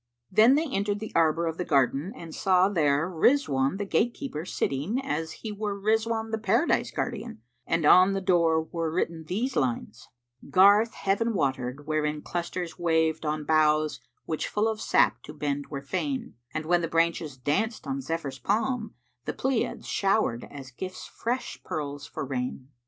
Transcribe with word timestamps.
Then 0.31 0.55
they 0.55 0.65
entered 0.67 0.99
the 0.99 1.11
arbour 1.13 1.45
of 1.45 1.57
the 1.59 1.63
garden 1.63 2.11
and 2.15 2.33
saw 2.33 2.67
there 2.69 3.07
Rizwan 3.07 3.77
the 3.77 3.85
gate 3.85 4.15
keeper 4.15 4.45
sitting, 4.45 4.99
as 4.99 5.31
he 5.43 5.51
were 5.51 5.79
Rizwan 5.79 6.31
the 6.31 6.39
Paradise 6.39 6.89
guardian, 6.89 7.43
and 7.67 7.85
on 7.85 8.13
the 8.13 8.19
door 8.19 8.63
were 8.63 8.91
written 8.91 9.25
these 9.25 9.55
lines, 9.55 10.07
"Garth 10.49 10.95
Heaven 10.95 11.35
watered 11.35 11.85
wherein 11.85 12.23
clusters 12.23 12.79
waved 12.79 13.25
* 13.25 13.25
On 13.27 13.45
boughs 13.45 13.99
which 14.25 14.47
full 14.47 14.67
of 14.67 14.81
sap 14.81 15.21
to 15.21 15.33
bend 15.35 15.67
were 15.67 15.83
fain: 15.83 16.33
And, 16.51 16.65
when 16.65 16.81
the 16.81 16.87
branches 16.87 17.37
danced 17.37 17.85
on 17.85 18.01
Zephyr's 18.01 18.39
palm, 18.39 18.95
* 19.09 19.25
The 19.25 19.33
Pleiads 19.33 19.85
shower'd 19.85 20.45
as 20.49 20.71
gifts[FN#381] 20.71 21.09
fresh 21.11 21.63
pearls 21.63 22.07
for 22.07 22.25
rain." 22.25 22.69